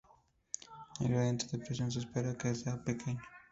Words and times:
El 0.99 1.09
gradiente 1.09 1.45
de 1.51 1.59
presión 1.59 1.91
se 1.91 1.99
espera 1.99 2.35
que 2.35 2.55
sea 2.55 2.83
pequeño. 2.83 3.21